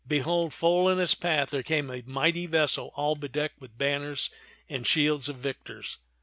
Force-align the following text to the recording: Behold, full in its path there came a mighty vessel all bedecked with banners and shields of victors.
Behold, 0.07 0.51
full 0.51 0.89
in 0.89 0.97
its 0.97 1.13
path 1.13 1.51
there 1.51 1.61
came 1.61 1.91
a 1.91 2.01
mighty 2.07 2.47
vessel 2.47 2.91
all 2.95 3.13
bedecked 3.15 3.61
with 3.61 3.77
banners 3.77 4.31
and 4.67 4.87
shields 4.87 5.29
of 5.29 5.35
victors. 5.35 5.99